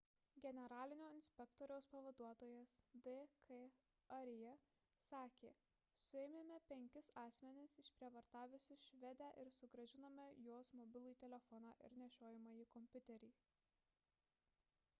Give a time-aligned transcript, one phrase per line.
[0.43, 2.71] generalinio inspektoriaus pavaduotojas
[3.07, 3.11] d
[3.43, 3.47] k
[4.15, 4.53] arya
[5.01, 5.51] sakė
[6.05, 13.31] suėmėme penkis asmenis išprievartavusius švedę ir sugrąžinome jos mobilųjį telefoną ir nešiojamąjį kompiuterį